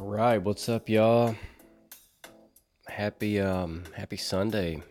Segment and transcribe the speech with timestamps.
[0.00, 1.36] All right, what's up, y'all?
[2.88, 4.82] Happy um happy Sunday,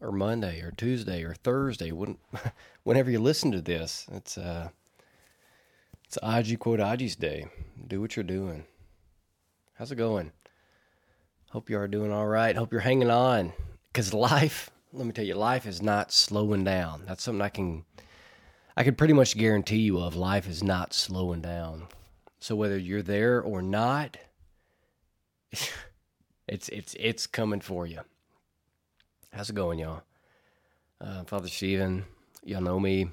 [0.00, 1.92] or Monday, or Tuesday, or Thursday.
[1.92, 2.18] When,
[2.82, 4.70] whenever you listen to this, it's uh
[6.04, 7.46] it's Aji Quote Aji's day.
[7.86, 8.64] Do what you're doing.
[9.74, 10.32] How's it going?
[11.50, 12.56] Hope you are doing all right.
[12.56, 13.52] Hope you're hanging on,
[13.92, 14.68] because life.
[14.92, 17.04] Let me tell you, life is not slowing down.
[17.06, 17.84] That's something I can
[18.76, 20.16] I can pretty much guarantee you of.
[20.16, 21.86] Life is not slowing down.
[22.40, 24.16] So whether you're there or not,
[26.50, 28.00] it's it's it's coming for you.
[29.32, 30.02] How's it going, y'all?
[31.00, 32.04] Uh, Father Stephen,
[32.44, 33.08] y'all know me.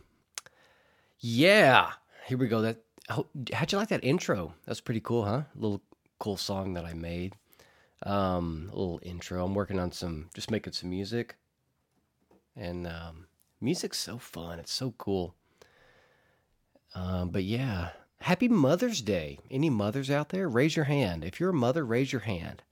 [1.19, 1.91] Yeah,
[2.25, 2.61] here we go.
[2.61, 2.77] That
[3.07, 4.55] how'd you like that intro?
[4.65, 5.43] That's pretty cool, huh?
[5.55, 5.83] A little
[6.19, 7.35] cool song that I made.
[8.03, 9.45] Um, a little intro.
[9.45, 11.35] I'm working on some, just making some music,
[12.55, 13.27] and um,
[13.61, 14.59] music's so fun.
[14.59, 15.35] It's so cool.
[16.95, 17.89] Um, but yeah,
[18.22, 19.38] happy Mother's Day.
[19.51, 20.49] Any mothers out there?
[20.49, 21.23] Raise your hand.
[21.23, 22.63] If you're a mother, raise your hand.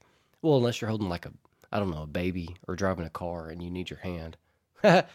[0.46, 1.32] Well, unless you're holding like a,
[1.72, 4.36] I don't know, a baby or driving a car and you need your hand.
[4.80, 5.08] but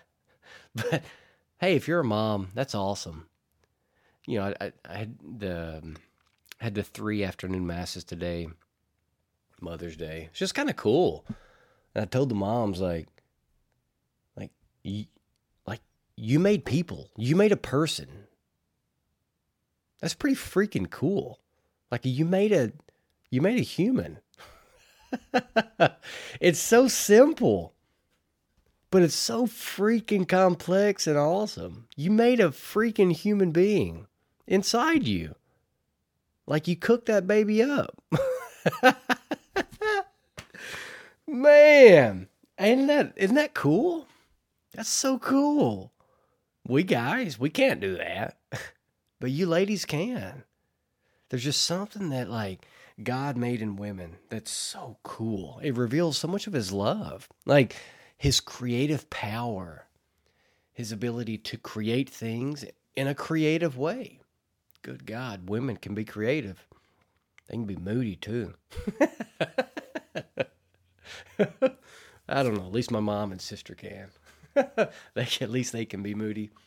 [1.58, 3.28] hey, if you're a mom, that's awesome.
[4.28, 5.96] You know, I, I, had the um,
[6.58, 8.50] had the three afternoon masses today,
[9.62, 10.28] Mother's Day.
[10.32, 11.24] It's just kind of cool.
[11.96, 13.08] And I told the moms like,
[14.36, 14.52] like
[14.84, 15.06] you,
[15.66, 15.82] like
[16.18, 17.10] you made people.
[17.16, 18.28] You made a person
[20.02, 21.40] that's pretty freaking cool.
[21.90, 22.74] Like you made a
[23.30, 24.20] you made a human.
[26.42, 27.74] it's so simple.
[28.90, 31.88] But it's so freaking complex and awesome.
[31.96, 34.08] You made a freaking human being
[34.48, 35.36] inside you.
[36.46, 38.04] Like you cooked that baby up.
[41.28, 42.28] Man,
[42.60, 44.08] ain't that isn't that cool?
[44.74, 45.94] That's so cool.
[46.68, 48.38] We guys, we can't do that.
[49.22, 50.46] But you ladies can.
[51.30, 52.66] There's just something that like
[53.02, 55.60] God made in women that's so cool.
[55.64, 57.30] It reveals so much of his love.
[57.46, 57.76] Like
[58.18, 59.88] his creative power,
[60.74, 62.66] his ability to create things
[62.96, 64.20] in a creative way.
[64.82, 66.66] Good God, women can be creative.
[67.48, 68.54] They can be moody too.
[72.30, 72.66] I don't know.
[72.66, 74.10] At least my mom and sister can.
[75.14, 76.52] they can, at least they can be moody.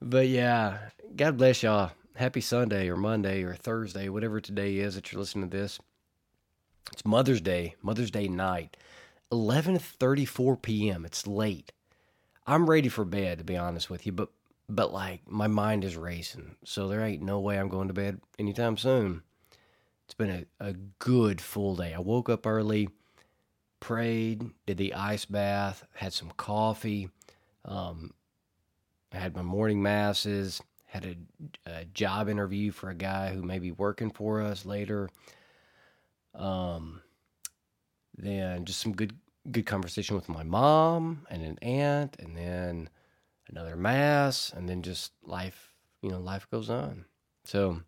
[0.00, 0.78] But yeah,
[1.16, 1.90] God bless y'all.
[2.18, 5.78] Happy Sunday or Monday or Thursday, whatever today is that you're listening to this.
[6.92, 8.76] It's Mother's Day, Mother's Day night,
[9.30, 11.04] 11:34 p.m.
[11.04, 11.70] It's late.
[12.44, 14.30] I'm ready for bed to be honest with you, but
[14.68, 16.56] but like my mind is racing.
[16.64, 19.22] So there ain't no way I'm going to bed anytime soon.
[20.04, 21.94] It's been a, a good full day.
[21.94, 22.88] I woke up early,
[23.78, 27.10] prayed, did the ice bath, had some coffee,
[27.64, 28.12] um,
[29.12, 33.58] I had my morning masses, had a, a, job interview for a guy who may
[33.58, 35.10] be working for us later.
[36.34, 37.02] Um,
[38.16, 39.14] then just some good
[39.50, 42.88] good conversation with my mom and an aunt, and then
[43.48, 45.72] another mass, and then just life.
[46.02, 47.04] You know, life goes on.
[47.44, 47.82] So,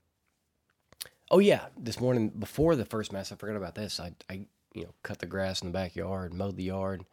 [1.30, 3.98] oh yeah, this morning before the first mass, I forgot about this.
[3.98, 7.04] I I you know cut the grass in the backyard, mowed the yard.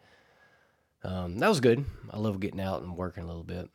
[1.03, 1.85] Um, that was good.
[2.11, 3.69] I love getting out and working a little bit.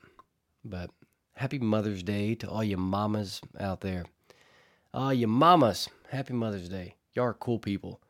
[0.64, 0.90] But
[1.34, 4.04] happy Mother's Day to all you mamas out there.
[4.94, 6.94] All you mamas, happy Mother's Day.
[7.14, 8.00] Y'all are cool people.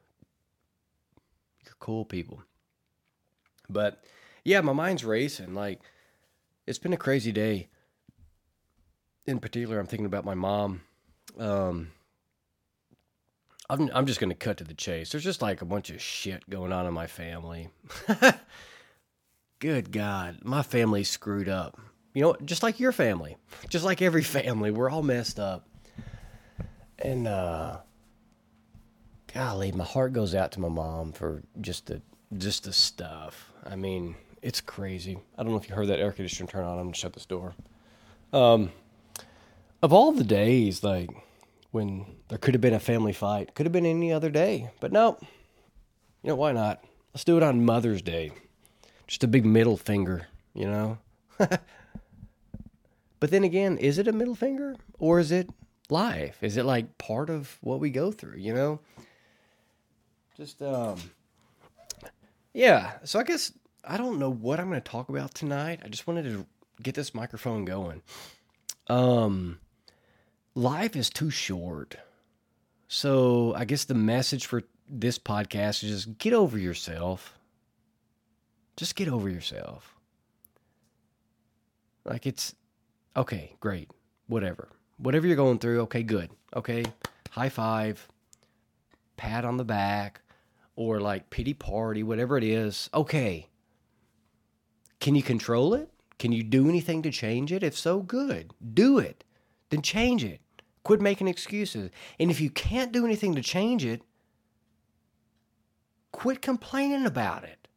[1.65, 2.43] You're cool people.
[3.69, 4.05] But
[4.45, 5.55] yeah, my mind's racing.
[5.55, 5.81] Like,
[6.67, 7.69] it's been a crazy day.
[9.27, 10.83] In particular, I'm thinking about my mom.
[11.39, 11.93] Um,
[13.71, 15.13] I'm, I'm just going to cut to the chase.
[15.13, 17.71] There's just like a bunch of shit going on in my family.
[19.61, 21.81] Good God, my family's screwed up
[22.15, 23.37] you know, just like your family,
[23.69, 25.67] just like every family, we're all messed up.
[26.99, 27.79] And uh
[29.35, 32.03] golly, my heart goes out to my mom for just the
[32.37, 33.53] just the stuff.
[33.65, 35.19] I mean, it's crazy.
[35.37, 36.79] I don't know if you heard that air conditioner turn on.
[36.79, 37.55] I'm gonna shut this door.
[38.33, 38.73] Um,
[39.83, 41.11] of all the days, like
[41.71, 44.93] when there could have been a family fight, could have been any other day, but
[44.93, 45.19] no.
[46.23, 46.85] You know why not?
[47.13, 48.31] Let's do it on Mother's Day.
[49.07, 50.99] Just a big middle finger, you know.
[53.23, 55.49] But then again, is it a middle finger or is it
[55.89, 56.43] life?
[56.43, 58.81] Is it like part of what we go through, you know?
[60.37, 60.97] Just um
[62.53, 63.53] yeah, so I guess
[63.85, 65.83] I don't know what I'm going to talk about tonight.
[65.85, 66.45] I just wanted to
[66.83, 68.03] get this microphone going.
[68.89, 69.61] Um
[70.57, 71.99] life is too short.
[72.89, 77.39] So, I guess the message for this podcast is just get over yourself.
[78.77, 79.95] Just get over yourself.
[82.05, 82.57] Like it's
[83.17, 83.91] Okay, great.
[84.27, 84.69] Whatever.
[84.99, 86.31] Whatever you're going through, okay, good.
[86.55, 86.85] Okay,
[87.31, 88.09] high five.
[89.17, 90.21] pat on the back
[90.77, 92.89] or like pity party, whatever it is.
[92.95, 93.49] Okay.
[95.01, 95.91] Can you control it?
[96.19, 97.63] Can you do anything to change it?
[97.63, 98.53] If so, good.
[98.75, 99.25] Do it.
[99.71, 100.41] Then change it.
[100.85, 101.91] Quit making excuses.
[102.19, 104.03] And if you can't do anything to change it,
[106.13, 107.69] quit complaining about it.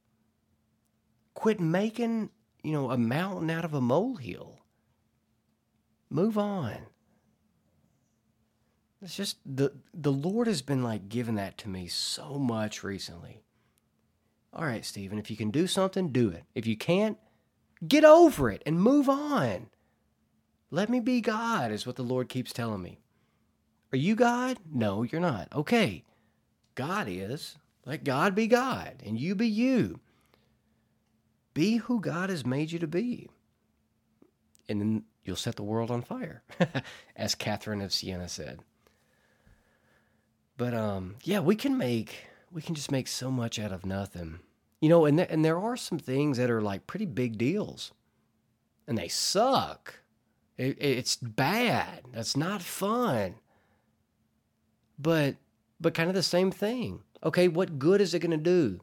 [1.34, 2.30] Quit making,
[2.64, 4.55] you know, a mountain out of a molehill.
[6.16, 6.78] Move on.
[9.02, 13.44] It's just the the Lord has been like giving that to me so much recently.
[14.54, 16.46] All right, Stephen, if you can do something, do it.
[16.56, 17.18] If you can't,
[17.86, 19.68] get over it and move on.
[20.72, 23.02] Let me be God, is what the Lord keeps telling me.
[23.92, 24.58] Are you God?
[24.74, 25.50] No, you're not.
[25.54, 26.06] Okay.
[26.76, 27.58] God is.
[27.86, 30.00] Let God be God and you be you.
[31.54, 33.28] Be who God has made you to be.
[34.70, 36.44] And you'll set the world on fire,
[37.16, 38.60] as Catherine of Siena said.
[40.58, 44.40] But um, yeah, we can make we can just make so much out of nothing,
[44.80, 45.06] you know.
[45.06, 47.92] And th- and there are some things that are like pretty big deals,
[48.88, 50.00] and they suck.
[50.58, 52.04] It, it's bad.
[52.14, 53.36] That's not fun.
[54.98, 55.36] But
[55.82, 57.02] but kind of the same thing.
[57.24, 58.80] Okay, what good is it going to do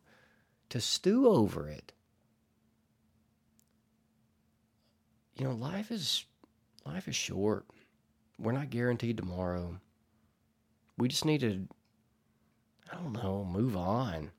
[0.69, 1.93] to stew over it?
[5.37, 6.27] You know, life is
[6.87, 7.67] life is short.
[8.38, 9.76] We're not guaranteed tomorrow.
[10.99, 11.67] We just need to
[12.93, 14.31] I don't know, move on.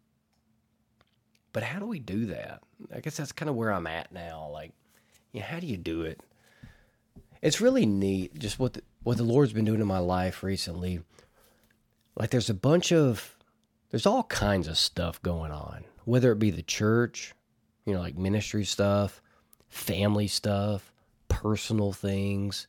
[1.53, 2.61] But how do we do that?
[2.93, 4.49] I guess that's kind of where I'm at now.
[4.51, 4.71] Like,
[5.31, 6.21] you know, how do you do it?
[7.41, 11.01] It's really neat just what the, what the Lord's been doing in my life recently.
[12.15, 13.35] Like there's a bunch of
[13.89, 17.33] there's all kinds of stuff going on, whether it be the church,
[17.85, 19.21] you know, like ministry stuff,
[19.67, 20.92] family stuff,
[21.43, 22.67] personal things,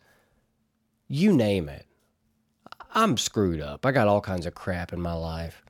[1.07, 1.87] you name it.
[2.93, 3.87] I'm screwed up.
[3.87, 5.63] I got all kinds of crap in my life.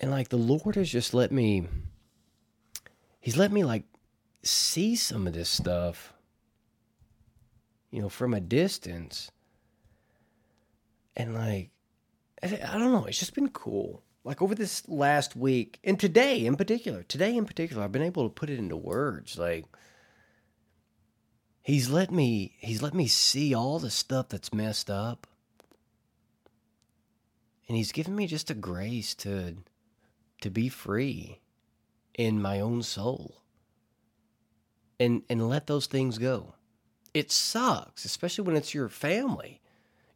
[0.00, 1.68] And like the Lord has just let me
[3.20, 3.84] He's let me like
[4.42, 6.12] see some of this stuff
[7.92, 9.30] you know, from a distance.
[11.16, 11.70] And like
[12.42, 14.02] I don't know, it's just been cool.
[14.24, 18.24] Like over this last week and today in particular, today in particular, I've been able
[18.24, 19.38] to put it into words.
[19.38, 19.66] Like
[21.62, 25.26] he's let me he's let me see all the stuff that's messed up.
[27.68, 29.56] And he's given me just a grace to
[30.42, 31.40] to be free
[32.14, 33.42] in my own soul.
[35.00, 36.54] And and let those things go.
[37.14, 39.62] It sucks, especially when it's your family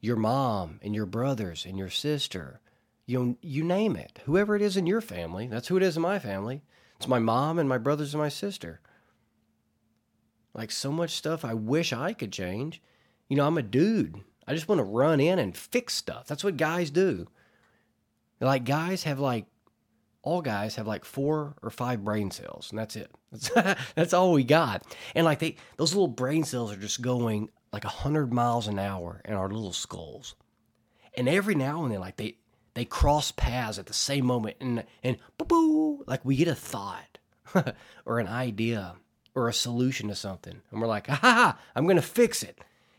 [0.06, 2.60] your mom and your brothers and your sister,
[3.06, 4.20] you you name it.
[4.24, 6.62] Whoever it is in your family, that's who it is in my family.
[6.96, 8.80] It's my mom and my brothers and my sister.
[10.56, 12.82] Like so much stuff I wish I could change.
[13.28, 14.20] You know, I'm a dude.
[14.46, 16.26] I just want to run in and fix stuff.
[16.26, 17.26] That's what guys do.
[18.40, 19.46] Like guys have like
[20.22, 23.10] all guys have like four or five brain cells, and that's it.
[23.30, 23.50] That's,
[23.94, 24.82] that's all we got.
[25.14, 28.78] And like they, those little brain cells are just going like a 100 miles an
[28.78, 30.34] hour in our little skulls.
[31.16, 32.38] And every now and then, like they,
[32.74, 36.54] they cross paths at the same moment and, and boo boo, like we get a
[36.54, 37.18] thought
[38.04, 38.96] or an idea
[39.36, 40.62] or a solution to something.
[40.70, 42.58] And we're like, ha ha, I'm going to fix it.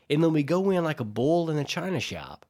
[0.09, 2.45] And then we go in like a bull in a china shop.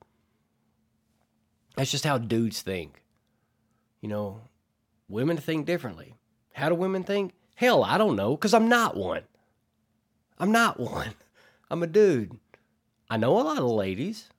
[1.76, 3.02] That's just how dudes think.
[4.02, 4.42] You know,
[5.08, 6.16] women think differently.
[6.54, 7.34] How do women think?
[7.56, 9.24] Hell, I don't know, because I'm not one.
[10.38, 11.16] I'm not one.
[11.72, 12.38] I'm a dude.
[13.10, 14.30] I know a lot of ladies.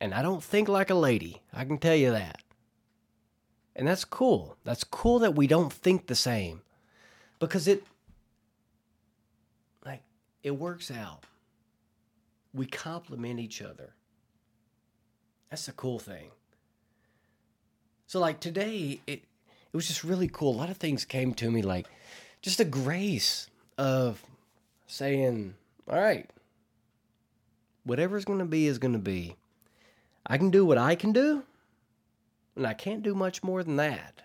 [0.00, 1.40] And I don't think like a lady.
[1.54, 2.42] I can tell you that.
[3.76, 4.56] And that's cool.
[4.64, 6.62] That's cool that we don't think the same.
[7.38, 7.84] Because it
[10.42, 11.24] it works out.
[12.54, 13.94] We complement each other.
[15.50, 16.30] That's the cool thing.
[18.06, 19.22] So like today it
[19.72, 20.54] it was just really cool.
[20.54, 21.86] A lot of things came to me like
[22.42, 24.22] just a grace of
[24.86, 25.54] saying
[25.88, 26.28] all right,
[27.84, 29.36] whatever's going to be is going to be.
[30.26, 31.42] I can do what I can do,
[32.54, 34.22] and I can't do much more than that.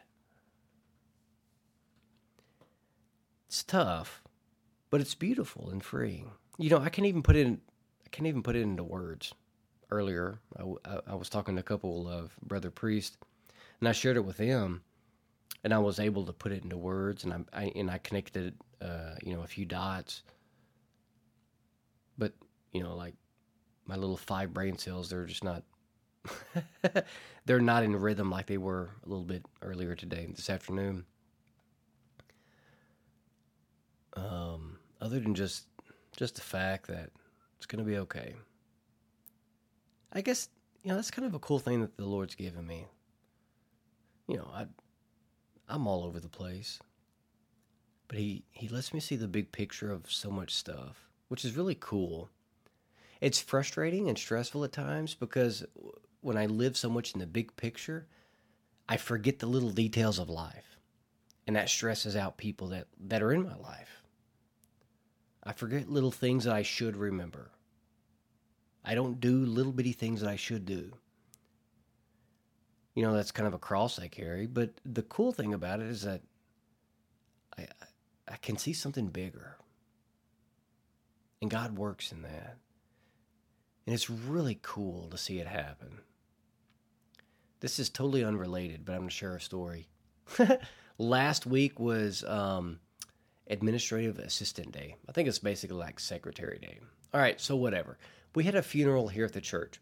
[3.48, 4.22] It's tough,
[4.90, 6.32] but it's beautiful and freeing.
[6.58, 7.62] You know, I can't even put it in,
[8.06, 9.34] I can't even put it into words.
[9.90, 13.16] Earlier, I, was talking to a couple of brother priests,
[13.80, 14.82] and I shared it with them,
[15.64, 18.56] and I was able to put it into words, and I, I and I connected,
[18.82, 20.24] uh, you know, a few dots
[22.18, 22.34] but,
[22.72, 23.14] you know, like
[23.86, 25.64] my little five brain cells, they're just not
[27.46, 31.06] they're not in rhythm like they were a little bit earlier today, this afternoon.
[34.16, 34.67] Um,
[35.02, 35.66] other than just
[36.16, 37.12] just the fact that
[37.58, 38.36] it's gonna be okay.
[40.14, 40.50] I guess
[40.84, 42.86] you know, that's kind of a cool thing that the Lord's given me.
[44.28, 44.66] You know, I,
[45.68, 46.80] I'm all over the place,
[48.08, 51.58] but he he lets me see the big picture of so much stuff, which is
[51.58, 52.30] really cool.
[53.20, 55.66] It's frustrating and stressful at times because
[56.22, 58.08] when I live so much in the big picture,
[58.88, 60.78] I forget the little details of life.
[61.46, 64.04] And that stresses out people that, that are in my life.
[65.48, 67.52] I forget little things that I should remember.
[68.84, 70.92] I don't do little bitty things that I should do.
[72.96, 75.88] You know, that's kind of a cross I carry, but the cool thing about it
[75.88, 76.22] is that
[77.58, 77.68] I,
[78.28, 79.56] I can see something bigger.
[81.42, 82.58] And God works in that.
[83.86, 86.00] And it's really cool to see it happen.
[87.62, 89.88] This is totally unrelated, but I'm going to share a story.
[90.98, 92.80] Last week was um,
[93.50, 94.96] Administrative Assistant Day.
[95.08, 96.80] I think it's basically like Secretary Day.
[97.14, 97.98] All right, so whatever.
[98.36, 99.80] We had a funeral here at the church,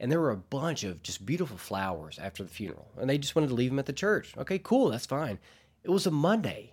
[0.00, 3.34] and there were a bunch of just beautiful flowers after the funeral, and they just
[3.34, 4.34] wanted to leave them at the church.
[4.38, 5.38] Okay, cool, that's fine.
[5.84, 6.72] It was a Monday.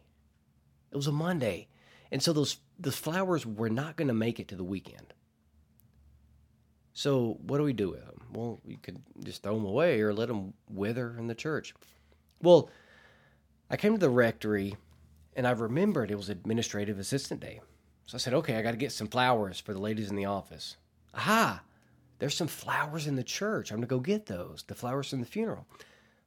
[0.91, 1.67] It was a Monday,
[2.11, 5.13] and so those those flowers were not going to make it to the weekend.
[6.93, 8.21] So what do we do with them?
[8.33, 11.73] Well, you could just throw them away or let them wither in the church.
[12.41, 12.69] Well,
[13.69, 14.75] I came to the rectory
[15.39, 17.61] and I remembered it was administrative assistant day.
[18.05, 20.25] So I said, okay, I got to get some flowers for the ladies in the
[20.25, 20.75] office.
[21.13, 21.61] Aha,
[22.17, 23.71] there's some flowers in the church.
[23.71, 25.65] I'm going to go get those, the flowers from the funeral.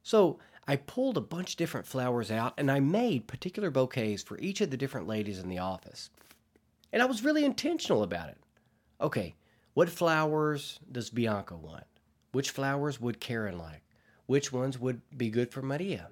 [0.02, 4.38] So I pulled a bunch of different flowers out and I made particular bouquets for
[4.38, 6.08] each of the different ladies in the office.
[6.90, 8.38] And I was really intentional about it.
[8.98, 9.34] Okay,
[9.74, 11.84] what flowers does Bianca want?
[12.30, 13.82] Which flowers would Karen like?
[14.24, 16.08] Which ones would be good for Maria?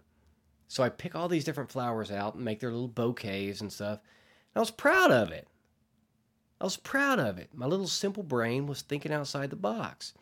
[0.70, 3.98] So I pick all these different flowers out and make their little bouquets and stuff.
[3.98, 5.48] And I was proud of it.
[6.60, 7.50] I was proud of it.
[7.52, 10.14] My little simple brain was thinking outside the box.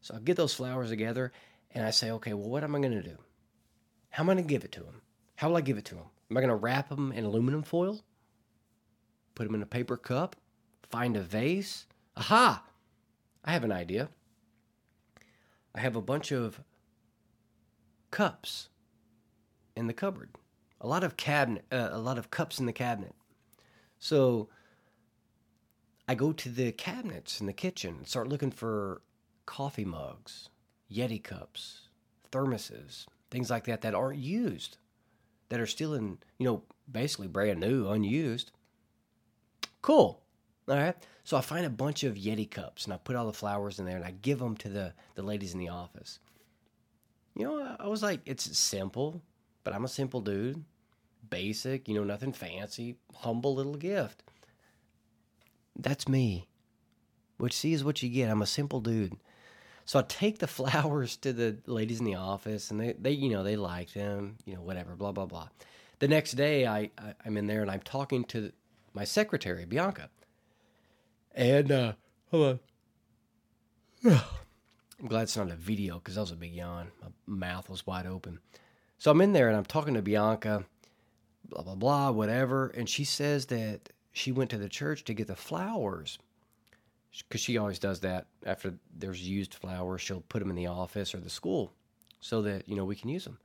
[0.00, 1.30] So I get those flowers together
[1.70, 3.18] and I say, okay, well, what am I going to do?
[4.10, 5.00] How am I going to give it to them?
[5.36, 6.06] How will I give it to them?
[6.28, 8.00] Am I going to wrap them in aluminum foil?
[9.36, 10.34] Put them in a paper cup?
[10.90, 11.86] Find a vase?
[12.16, 12.64] Aha!
[13.44, 14.08] I have an idea.
[15.72, 16.60] I have a bunch of
[18.10, 18.70] cups
[19.76, 20.30] in the cupboard.
[20.80, 23.14] A lot of cabinet, uh, a lot of cups in the cabinet.
[23.98, 24.48] So
[26.08, 29.02] I go to the cabinets in the kitchen and start looking for
[29.46, 30.48] coffee mugs,
[30.92, 31.88] Yeti cups,
[32.30, 34.78] thermoses, things like that that aren't used,
[35.48, 38.52] that are still in, you know, basically brand new, unused.
[39.82, 40.22] Cool.
[40.68, 40.96] All right.
[41.24, 43.84] So I find a bunch of Yeti cups and I put all the flowers in
[43.84, 46.18] there and I give them to the, the ladies in the office.
[47.34, 49.22] You know, I was like, it's simple,
[49.66, 50.62] but I'm a simple dude.
[51.28, 54.22] Basic, you know, nothing fancy, humble little gift.
[55.74, 56.46] That's me.
[57.36, 58.30] Which see is what you get.
[58.30, 59.16] I'm a simple dude.
[59.84, 63.28] So I take the flowers to the ladies in the office and they, they you
[63.28, 65.48] know, they like them, you know, whatever, blah, blah, blah.
[65.98, 68.52] The next day I, I I'm in there and I'm talking to
[68.94, 70.10] my secretary, Bianca.
[71.34, 71.92] And uh,
[72.30, 72.60] hold
[74.04, 74.20] on.
[75.00, 76.92] I'm glad it's not a video because that was a big yawn.
[77.02, 78.38] My mouth was wide open.
[78.98, 80.64] So I'm in there and I'm talking to Bianca,
[81.48, 82.68] blah, blah, blah, whatever.
[82.68, 86.18] And she says that she went to the church to get the flowers
[87.28, 90.00] because she always does that after there's used flowers.
[90.00, 91.72] She'll put them in the office or the school
[92.20, 93.38] so that, you know, we can use them.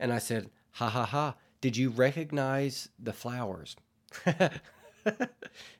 [0.00, 3.76] And I said, ha ha ha, did you recognize the flowers?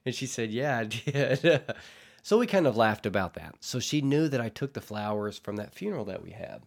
[0.05, 1.62] and she said, Yeah, I did.
[2.23, 3.55] so we kind of laughed about that.
[3.61, 6.62] So she knew that I took the flowers from that funeral that we had.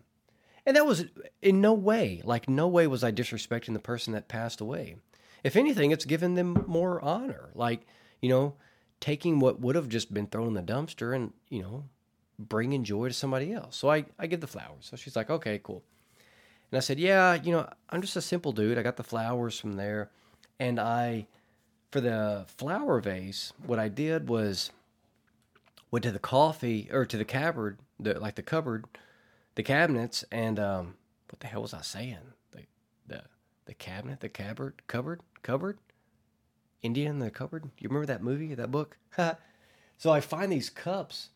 [0.66, 1.06] And that was
[1.42, 4.96] in no way, like, no way was I disrespecting the person that passed away.
[5.44, 7.50] If anything, it's given them more honor.
[7.56, 7.88] Like,
[8.22, 8.54] you know,
[9.00, 11.86] taking what would have just been thrown in the dumpster and, you know,
[12.38, 13.76] bringing joy to somebody else.
[13.76, 14.88] So I, I give the flowers.
[14.90, 15.84] So she's like, okay, cool.
[16.72, 18.78] And I said, yeah, you know, I'm just a simple dude.
[18.78, 20.12] I got the flowers from there.
[20.60, 21.28] And I
[21.92, 24.72] for the flower vase, what I did was
[25.92, 28.86] went to the coffee or to the cupboard, the like the cupboard,
[29.56, 30.96] the cabinets, and um,
[31.30, 32.18] what the hell was I saying?
[32.52, 32.62] The
[33.08, 33.24] the
[33.66, 35.78] the cabinet, the cupboard, cupboard, cupboard,
[36.82, 37.66] Indian in the cupboard.
[37.78, 38.98] You remember that movie, that book?
[39.98, 41.30] so I find these cups,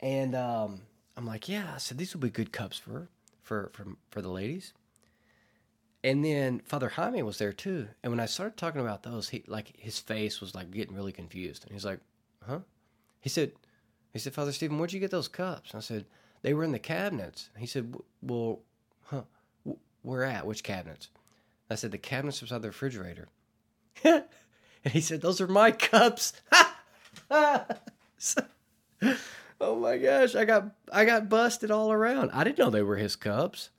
[0.00, 0.82] and um,
[1.16, 1.72] I'm like, yeah.
[1.74, 3.08] I said these will be good cups for
[3.42, 4.72] for for for the ladies.
[6.02, 7.88] And then Father Jaime was there too.
[8.02, 11.12] And when I started talking about those, he like his face was like getting really
[11.12, 11.64] confused.
[11.64, 12.00] And he's like,
[12.46, 12.60] "Huh?"
[13.20, 13.52] He said,
[14.12, 16.04] "He said, Father Stephen, where'd you get those cups?" And I said,
[16.44, 18.60] "They were in the cabinets." he said, "Well,
[19.04, 19.22] huh?
[20.02, 20.46] Where at?
[20.46, 21.08] Which cabinets?"
[21.70, 23.28] I said, "The cabinets beside the refrigerator."
[24.04, 24.24] and
[24.90, 26.34] he said, "Those are my cups."
[27.30, 27.66] oh
[29.80, 32.30] my gosh, I got I got busted all around.
[32.32, 33.70] I didn't know they were his cups.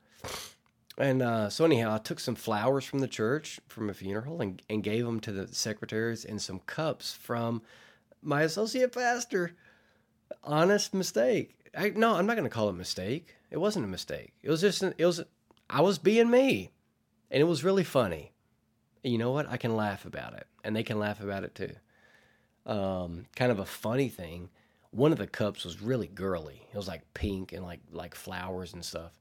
[0.98, 4.60] And uh, so anyhow, I took some flowers from the church from a funeral and,
[4.70, 7.62] and gave them to the secretaries and some cups from
[8.24, 9.52] my associate pastor.
[10.44, 11.65] Honest mistake.
[11.78, 13.36] I, no, I'm not going to call it a mistake.
[13.52, 14.34] It wasn't a mistake.
[14.42, 15.24] It was just an, it was
[15.70, 16.72] I was being me,
[17.32, 18.32] and it was really funny.
[19.04, 19.50] And you know what?
[19.50, 21.72] I can laugh about it, and they can laugh about it too.
[22.66, 24.50] Um, kind of a funny thing.
[24.92, 26.68] One of the cups was really girly.
[26.74, 29.12] It was like pink and like like flowers and stuff.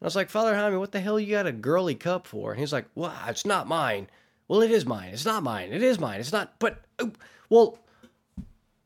[0.00, 2.50] And I was like, Father Jaime, what the hell you got a girly cup for?
[2.50, 4.08] And he's like, Well, it's not mine.
[4.48, 5.10] Well, it is mine.
[5.12, 5.72] It's not mine.
[5.72, 6.20] It is mine.
[6.20, 6.58] It's not.
[6.58, 7.12] But oh,
[7.48, 7.78] well,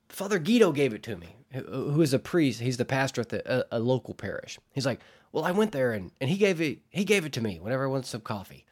[0.08, 2.60] Father Guido gave it to me, who is a priest.
[2.60, 4.58] He's the pastor at the, a, a local parish.
[4.72, 5.00] He's like,
[5.32, 7.84] well, I went there and, and he gave it he gave it to me whenever
[7.84, 8.64] I wanted some coffee.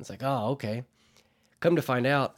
[0.00, 0.84] It's like, oh, okay.
[1.60, 2.36] Come to find out,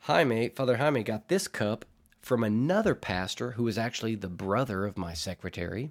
[0.00, 1.84] Jaime, Father Jaime got this cup
[2.20, 5.90] from another pastor who was actually the brother of my secretary.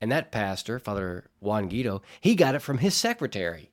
[0.00, 3.70] And that pastor, Father Juan Guido, he got it from his secretary.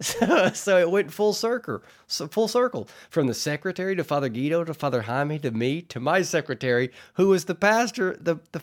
[0.54, 4.72] so it went full circle, so full circle from the secretary to Father Guido to
[4.72, 8.62] Father Jaime to me to my secretary, who was the pastor, the, the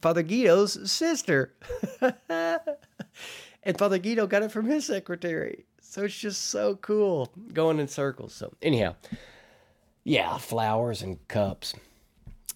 [0.00, 1.52] Father Guido's sister.
[2.30, 5.64] and Father Guido got it from his secretary.
[5.80, 8.32] So it's just so cool going in circles.
[8.34, 8.94] So, anyhow,
[10.04, 11.74] yeah, flowers and cups.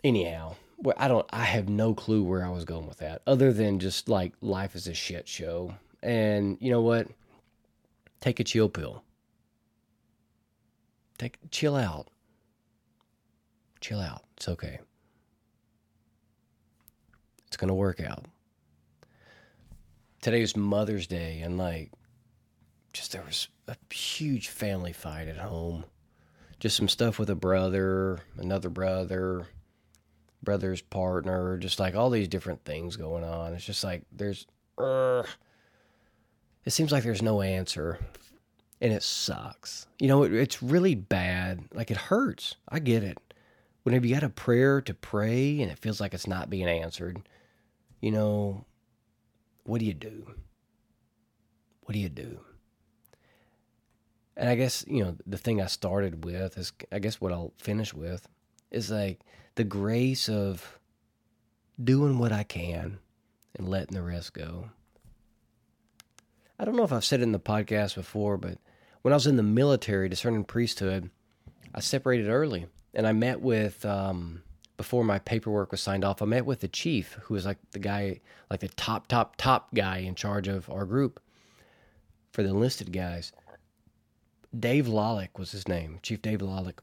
[0.05, 0.55] Anyhow,
[0.97, 4.09] I don't, I have no clue where I was going with that other than just
[4.09, 5.75] like life is a shit show.
[6.03, 7.09] And you know what?
[8.21, 9.03] Take a chill pill.
[11.19, 12.09] Take, chill out.
[13.81, 14.25] Chill out.
[14.37, 14.79] It's okay.
[17.47, 18.27] It's going to work out.
[20.21, 21.91] Today is Mother's Day, and like,
[22.93, 25.85] just there was a huge family fight at home.
[26.59, 29.47] Just some stuff with a brother, another brother,
[30.43, 33.55] brother's partner, just like all these different things going on.
[33.55, 35.23] It's just like there's, uh,
[36.65, 37.99] it seems like there's no answer,
[38.81, 39.87] and it sucks.
[39.99, 41.65] You know, it, it's really bad.
[41.73, 42.57] Like it hurts.
[42.69, 43.19] I get it.
[43.83, 47.23] Whenever you got a prayer to pray and it feels like it's not being answered,
[48.01, 48.65] you know,
[49.65, 50.27] what do you do?
[51.83, 52.41] What do you do?
[54.37, 57.53] And I guess, you know, the thing I started with is, I guess what I'll
[57.59, 58.29] finish with
[58.71, 59.21] is like
[59.55, 60.79] the grace of
[61.83, 62.99] doing what I can
[63.57, 64.71] and letting the rest go.
[66.61, 68.59] I don't know if I've said it in the podcast before, but
[69.01, 71.09] when I was in the military discerning priesthood,
[71.75, 74.43] I separated early and I met with um,
[74.77, 77.79] before my paperwork was signed off, I met with the chief, who was like the
[77.79, 78.21] guy,
[78.51, 81.19] like the top, top, top guy in charge of our group
[82.31, 83.33] for the enlisted guys.
[84.59, 86.81] Dave Lollick was his name, Chief Dave Lollick.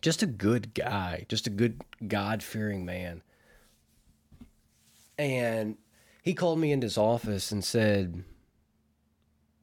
[0.00, 3.22] Just a good guy, just a good God fearing man.
[5.16, 5.76] And
[6.24, 8.24] he called me into his office and said,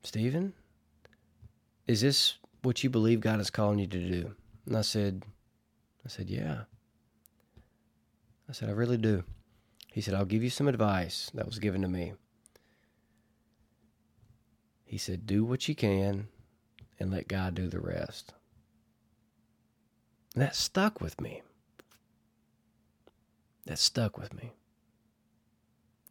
[0.03, 0.53] Stephen,
[1.87, 4.35] is this what you believe God is calling you to do?
[4.65, 5.23] And I said,
[6.05, 6.61] I said, yeah.
[8.47, 9.23] I said, I really do.
[9.91, 12.13] He said, I'll give you some advice that was given to me.
[14.85, 16.27] He said, Do what you can
[16.99, 18.33] and let God do the rest.
[20.33, 21.41] And that stuck with me.
[23.65, 24.53] That stuck with me.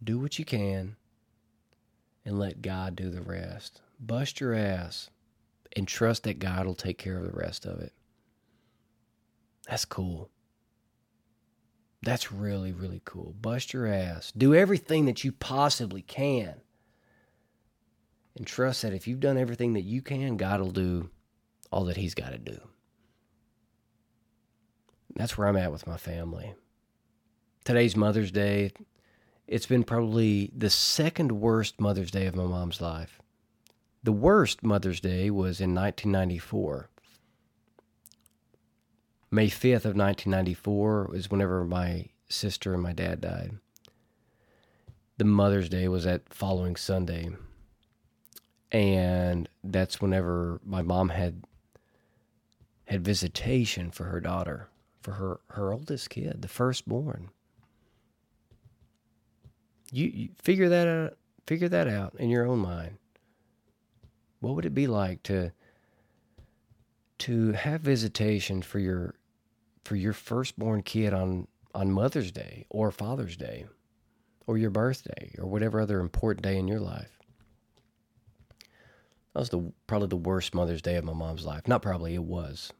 [0.02, 0.96] Do what you can
[2.28, 3.80] and let God do the rest.
[3.98, 5.08] Bust your ass
[5.74, 7.94] and trust that God will take care of the rest of it.
[9.66, 10.28] That's cool.
[12.02, 13.34] That's really, really cool.
[13.40, 14.30] Bust your ass.
[14.36, 16.56] Do everything that you possibly can.
[18.36, 21.08] And trust that if you've done everything that you can, God will do
[21.72, 22.58] all that He's got to do.
[25.16, 26.54] That's where I'm at with my family.
[27.64, 28.72] Today's Mother's Day.
[29.48, 33.18] It's been probably the second worst Mother's Day of my mom's life.
[34.04, 36.90] The worst Mother's Day was in 1994.
[39.30, 43.52] May 5th of 1994 was whenever my sister and my dad died.
[45.16, 47.30] The Mother's Day was that following Sunday.
[48.70, 51.44] And that's whenever my mom had
[52.84, 54.68] had visitation for her daughter,
[55.00, 57.30] for her her oldest kid, the firstborn.
[59.90, 62.98] You, you figure that out figure that out in your own mind.
[64.40, 65.52] What would it be like to
[67.20, 69.14] to have visitation for your
[69.84, 73.66] for your firstborn kid on on Mother's Day or Father's Day
[74.48, 77.18] or your birthday or whatever other important day in your life.
[79.34, 81.68] That was the probably the worst Mother's Day of my mom's life.
[81.68, 82.72] Not probably, it was.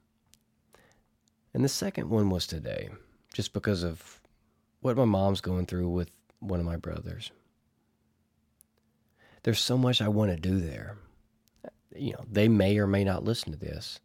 [1.52, 2.88] And the second one was today,
[3.32, 4.20] just because of
[4.80, 7.30] what my mom's going through with one of my brothers.
[9.42, 10.98] There's so much I want to do there.
[11.94, 14.00] You know, they may or may not listen to this.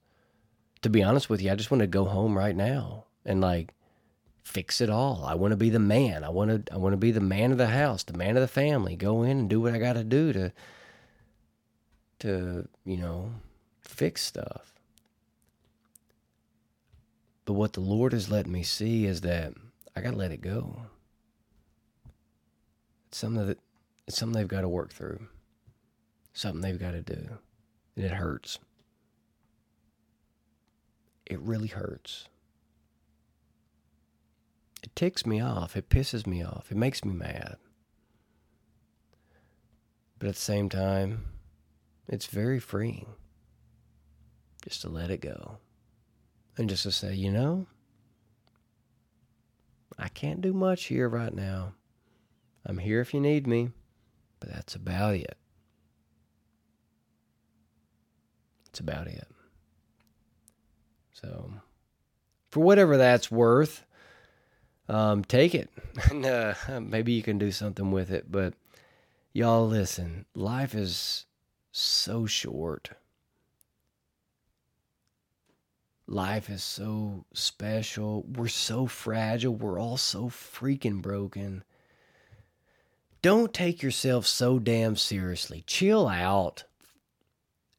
[0.82, 3.74] To be honest with you, I just want to go home right now and like
[4.44, 5.24] fix it all.
[5.26, 6.24] I want to be the man.
[6.24, 8.42] I want to I want to be the man of the house, the man of
[8.42, 8.96] the family.
[8.96, 10.52] Go in and do what I got to do to
[12.20, 13.32] to, you know,
[13.82, 14.74] fix stuff.
[17.46, 19.54] But what the Lord has let me see is that
[19.96, 20.84] I got to let it go.
[23.14, 23.60] Something that
[24.08, 25.28] it's something they've got to work through.
[26.34, 27.38] Something they've got to do.
[27.96, 28.60] And it hurts.
[31.26, 32.28] It really hurts.
[34.82, 35.78] It ticks me off.
[35.78, 36.72] It pisses me off.
[36.72, 37.58] It makes me mad.
[40.20, 41.26] But at the same time,
[42.08, 43.08] it's very freeing
[44.64, 45.58] just to let it go
[46.58, 47.68] and just to say, you know,
[49.98, 51.74] I can't do much here right now.
[52.66, 53.72] I'm here if you need me,
[54.40, 55.38] but that's about it.
[58.68, 59.28] It's about it.
[61.12, 61.54] So,
[62.50, 63.86] for whatever that's worth,
[64.90, 65.70] um, take it.
[66.10, 68.32] and uh, maybe you can do something with it.
[68.32, 68.54] But
[69.34, 71.26] y'all, listen, life is
[71.72, 72.92] so short.
[76.08, 78.24] Life is so special.
[78.24, 79.56] We're so fragile.
[79.56, 81.64] We're all so freaking broken.
[83.24, 85.64] Don't take yourself so damn seriously.
[85.66, 86.66] Chill out.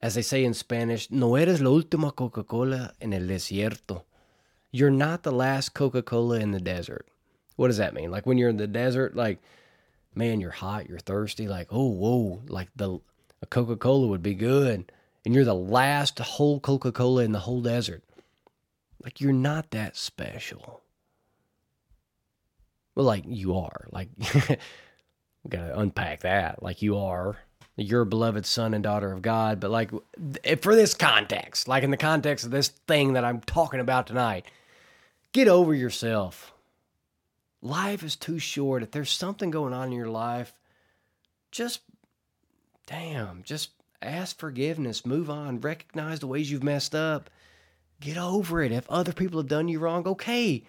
[0.01, 4.05] As they say in Spanish, no eres la última Coca Cola en el desierto.
[4.73, 7.07] You're not the last Coca Cola in the desert.
[7.57, 8.11] What does that mean?
[8.11, 9.39] Like when you're in the desert, like,
[10.15, 12.99] man, you're hot, you're thirsty, like, oh, whoa, like the
[13.43, 14.91] a Coca Cola would be good.
[15.27, 18.03] And you're the last whole Coca Cola in the whole desert.
[19.03, 20.81] Like, you're not that special.
[22.95, 23.87] Well, like, you are.
[23.93, 24.09] Like,
[25.45, 26.63] we got to unpack that.
[26.63, 27.37] Like, you are.
[27.77, 29.61] You're beloved son and daughter of God.
[29.61, 29.91] But, like,
[30.63, 34.47] for this context, like in the context of this thing that I'm talking about tonight,
[35.33, 36.53] get over yourself.
[37.63, 38.83] Life is too short.
[38.83, 40.55] If there's something going on in your life,
[41.51, 41.81] just
[42.87, 43.71] damn, just
[44.03, 47.31] ask forgiveness, move on, recognize the ways you've messed up,
[48.01, 48.73] get over it.
[48.73, 50.65] If other people have done you wrong, okay,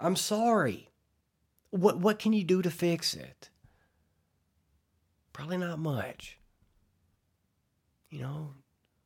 [0.00, 0.90] I'm sorry.
[1.70, 3.49] What what can you do to fix it?
[5.40, 6.36] Probably not much.
[8.10, 8.50] You know,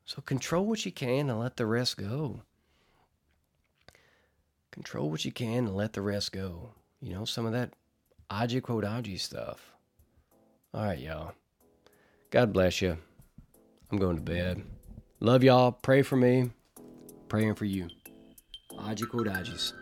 [0.04, 2.40] so control what you can and let the rest go.
[4.72, 6.70] Control what you can and let the rest go.
[7.00, 7.74] You know, some of that
[8.32, 9.74] Aji Kodaji stuff.
[10.74, 11.34] All right, y'all.
[12.30, 12.98] God bless you.
[13.92, 14.64] I'm going to bed.
[15.20, 15.70] Love y'all.
[15.70, 16.50] Pray for me.
[17.28, 17.86] Praying for you.
[18.72, 19.72] Aji Kodajis.